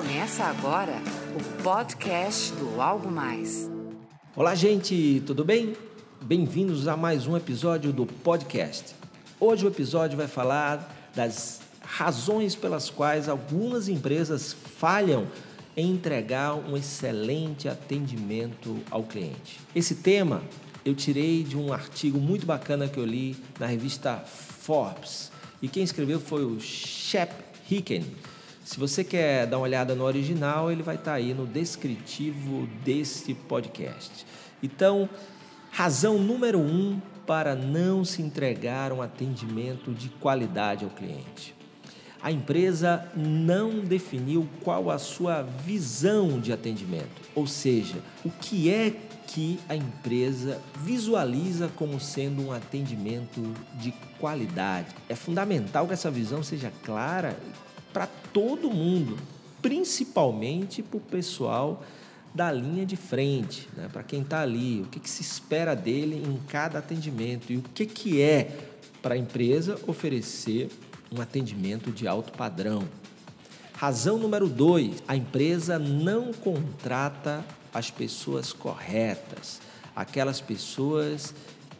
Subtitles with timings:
[0.00, 0.94] Começa agora
[1.38, 3.70] o podcast do Algo Mais.
[4.34, 5.76] Olá, gente, tudo bem?
[6.22, 8.94] Bem-vindos a mais um episódio do podcast.
[9.38, 15.26] Hoje o episódio vai falar das razões pelas quais algumas empresas falham
[15.76, 19.60] em entregar um excelente atendimento ao cliente.
[19.76, 20.40] Esse tema
[20.82, 25.30] eu tirei de um artigo muito bacana que eu li na revista Forbes.
[25.60, 27.34] E quem escreveu foi o Shep
[27.70, 28.06] Hicken.
[28.70, 33.34] Se você quer dar uma olhada no original, ele vai estar aí no descritivo deste
[33.34, 34.24] podcast.
[34.62, 35.08] Então,
[35.72, 41.52] razão número um para não se entregar um atendimento de qualidade ao cliente.
[42.22, 48.94] A empresa não definiu qual a sua visão de atendimento, ou seja, o que é
[49.26, 54.94] que a empresa visualiza como sendo um atendimento de qualidade.
[55.08, 57.36] É fundamental que essa visão seja clara
[57.92, 59.18] para todo mundo,
[59.60, 61.82] principalmente para o pessoal
[62.34, 63.88] da linha de frente, né?
[63.92, 67.62] para quem está ali, o que, que se espera dele em cada atendimento e o
[67.74, 68.56] que, que é
[69.02, 70.70] para a empresa oferecer
[71.10, 72.84] um atendimento de alto padrão.
[73.74, 79.60] Razão número dois: a empresa não contrata as pessoas corretas,
[79.96, 81.34] aquelas pessoas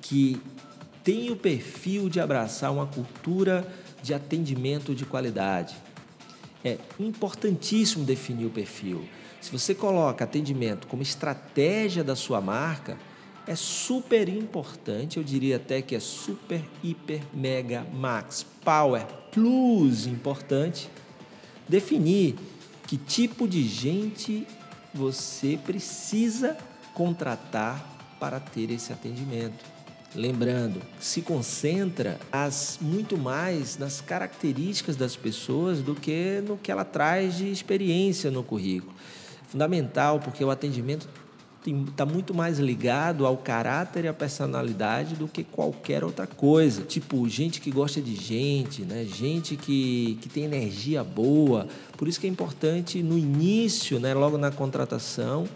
[0.00, 0.40] que
[1.02, 3.66] têm o perfil de abraçar uma cultura
[4.02, 5.76] de atendimento de qualidade.
[6.66, 9.08] É importantíssimo definir o perfil.
[9.40, 12.98] Se você coloca atendimento como estratégia da sua marca,
[13.46, 20.90] é super importante, eu diria até que é super, hiper, mega, max, power, plus importante,
[21.68, 22.34] definir
[22.88, 24.44] que tipo de gente
[24.92, 26.56] você precisa
[26.92, 29.75] contratar para ter esse atendimento.
[30.16, 36.86] Lembrando, se concentra as, muito mais nas características das pessoas do que no que ela
[36.86, 38.94] traz de experiência no currículo.
[39.46, 41.06] Fundamental, porque o atendimento
[41.90, 46.82] está muito mais ligado ao caráter e à personalidade do que qualquer outra coisa.
[46.82, 49.04] Tipo, gente que gosta de gente, né?
[49.04, 51.66] gente que, que tem energia boa.
[51.96, 54.14] Por isso que é importante no início, né?
[54.14, 55.46] logo na contratação,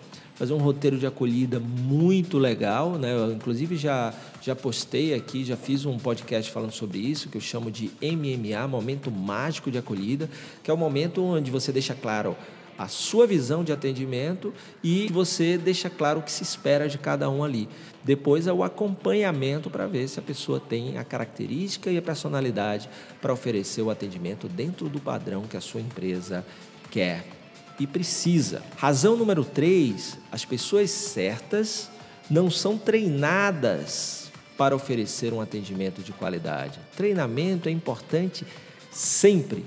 [0.41, 3.12] fazer um roteiro de acolhida muito legal, né?
[3.12, 7.43] Eu, inclusive já já postei aqui, já fiz um podcast falando sobre isso que eu
[7.43, 10.31] chamo de MMA, momento mágico de acolhida,
[10.62, 12.34] que é o momento onde você deixa claro
[12.78, 17.28] a sua visão de atendimento e você deixa claro o que se espera de cada
[17.28, 17.69] um ali.
[18.03, 22.89] Depois é o acompanhamento para ver se a pessoa tem a característica e a personalidade
[23.21, 26.43] para oferecer o atendimento dentro do padrão que a sua empresa
[26.91, 27.40] quer
[27.80, 28.62] e precisa.
[28.76, 31.91] Razão número 3, as pessoas certas
[32.30, 36.78] não são treinadas para oferecer um atendimento de qualidade.
[36.94, 38.46] Treinamento é importante
[38.92, 39.64] sempre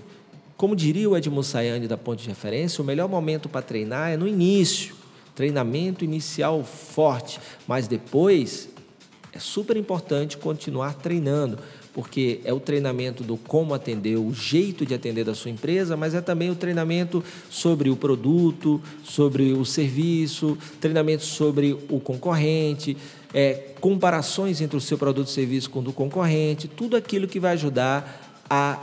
[0.64, 4.16] como diria o Edmo Sayane da Ponte de Referência, o melhor momento para treinar é
[4.16, 4.96] no início.
[5.36, 7.38] Treinamento inicial forte,
[7.68, 8.70] mas depois
[9.34, 11.60] é super importante continuar treinando,
[11.94, 16.16] porque é o treinamento do como atender, o jeito de atender da sua empresa, mas
[16.16, 22.98] é também o treinamento sobre o produto, sobre o serviço, treinamento sobre o concorrente,
[23.34, 27.40] é, comparações entre o seu produto e serviço com o do concorrente, tudo aquilo que
[27.40, 28.80] vai ajudar a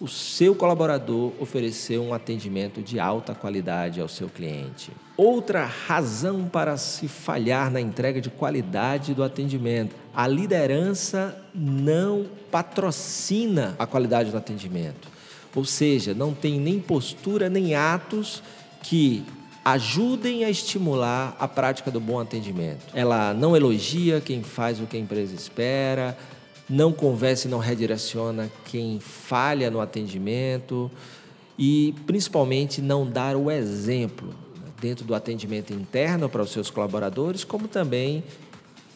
[0.00, 4.90] o seu colaborador oferecer um atendimento de alta qualidade ao seu cliente.
[5.16, 13.76] Outra razão para se falhar na entrega de qualidade do atendimento: a liderança não patrocina
[13.78, 15.08] a qualidade do atendimento.
[15.54, 18.42] Ou seja, não tem nem postura nem atos
[18.82, 19.22] que
[19.62, 22.86] ajudem a estimular a prática do bom atendimento.
[22.94, 26.16] Ela não elogia quem faz o que a empresa espera,
[26.70, 30.88] não conversa e não redireciona quem falha no atendimento
[31.58, 37.42] e, principalmente, não dar o exemplo né, dentro do atendimento interno para os seus colaboradores,
[37.42, 38.22] como também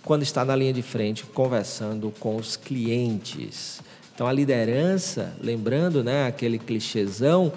[0.05, 3.81] quando está na linha de frente conversando com os clientes.
[4.15, 7.53] Então, a liderança, lembrando né, aquele clichêzão,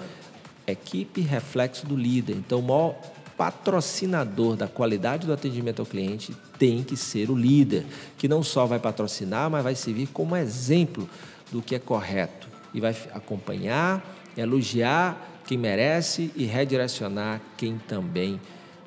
[0.66, 2.36] equipe reflexo do líder.
[2.36, 2.96] Então, o maior
[3.38, 7.86] patrocinador da qualidade do atendimento ao cliente tem que ser o líder,
[8.18, 11.08] que não só vai patrocinar, mas vai servir como exemplo
[11.52, 14.04] do que é correto e vai acompanhar,
[14.36, 18.40] elogiar quem merece e redirecionar quem também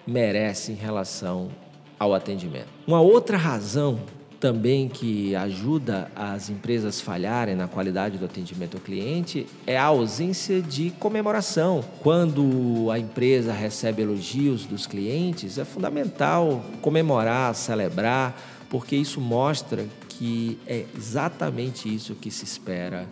[0.05, 1.49] merece em relação
[1.97, 2.67] ao atendimento.
[2.85, 4.01] Uma outra razão
[4.41, 10.59] também que ajuda as empresas falharem na qualidade do atendimento ao cliente é a ausência
[10.59, 11.85] de comemoração.
[11.99, 18.35] Quando a empresa recebe elogios dos clientes, é fundamental comemorar, celebrar,
[18.67, 23.07] porque isso mostra que é exatamente isso que se espera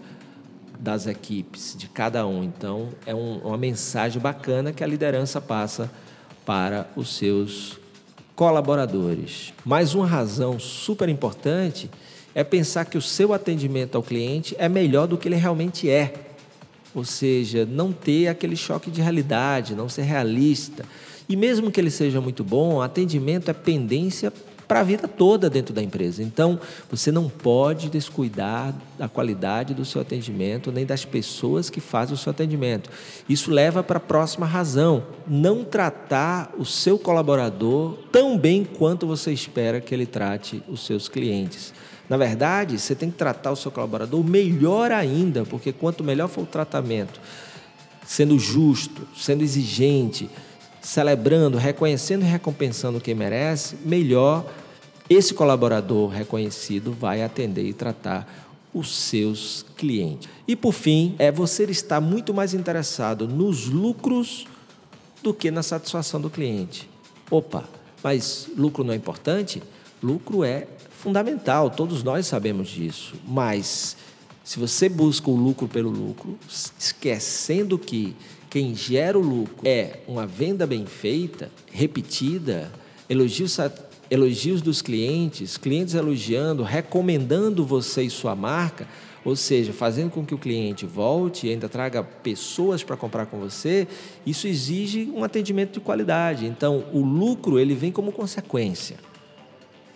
[0.80, 2.44] das equipes, de cada um.
[2.44, 5.92] Então, é um, uma mensagem bacana que a liderança passa
[6.44, 7.79] para os seus
[8.40, 9.54] colaboradores.
[9.66, 11.92] Mais uma razão super importante
[12.34, 16.14] é pensar que o seu atendimento ao cliente é melhor do que ele realmente é.
[16.96, 20.86] Ou seja, não ter aquele choque de realidade, não ser realista.
[21.28, 24.32] E mesmo que ele seja muito bom, atendimento é pendência
[24.70, 26.22] para a vida toda dentro da empresa.
[26.22, 26.60] Então,
[26.92, 32.18] você não pode descuidar da qualidade do seu atendimento, nem das pessoas que fazem o
[32.18, 32.88] seu atendimento.
[33.28, 39.34] Isso leva para a próxima razão: não tratar o seu colaborador tão bem quanto você
[39.34, 41.74] espera que ele trate os seus clientes.
[42.08, 46.44] Na verdade, você tem que tratar o seu colaborador melhor ainda, porque quanto melhor for
[46.44, 47.20] o tratamento,
[48.06, 50.30] sendo justo, sendo exigente,
[50.80, 54.46] celebrando, reconhecendo e recompensando quem merece, melhor
[55.10, 60.30] esse colaborador reconhecido vai atender e tratar os seus clientes.
[60.48, 64.46] E por fim, é você estar muito mais interessado nos lucros
[65.24, 66.88] do que na satisfação do cliente.
[67.32, 67.68] Opa,
[68.04, 69.62] mas lucro não é importante?
[70.02, 73.16] Lucro é fundamental, todos nós sabemos disso.
[73.28, 73.98] Mas
[74.44, 78.16] se você busca o lucro pelo lucro, esquecendo que
[78.50, 82.72] quem gera o lucro é uma venda bem feita, repetida,
[83.10, 83.52] elogios
[84.10, 88.88] elogios dos clientes, clientes elogiando, recomendando você e sua marca,
[89.24, 93.38] ou seja, fazendo com que o cliente volte e ainda traga pessoas para comprar com
[93.40, 93.88] você,
[94.26, 96.46] isso exige um atendimento de qualidade.
[96.46, 98.98] Então, o lucro ele vem como consequência.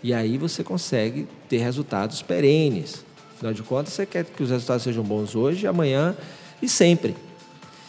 [0.03, 3.05] E aí você consegue ter resultados perenes.
[3.35, 6.15] Afinal de contas, você quer que os resultados sejam bons hoje, amanhã
[6.61, 7.15] e sempre.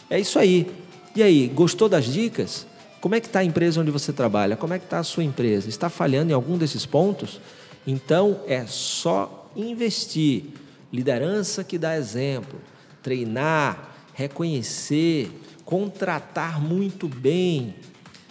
[0.09, 0.71] É isso aí.
[1.15, 2.65] E aí, gostou das dicas?
[3.05, 4.57] Como é que está a empresa onde você trabalha?
[4.57, 5.69] Como é que está a sua empresa?
[5.69, 7.39] Está falhando em algum desses pontos?
[7.85, 10.45] Então é só investir.
[10.91, 12.59] Liderança que dá exemplo,
[13.03, 15.29] treinar, reconhecer,
[15.63, 17.75] contratar muito bem,